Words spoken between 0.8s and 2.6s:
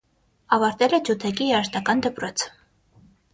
է ջութակի երաժշտական դպրոցը։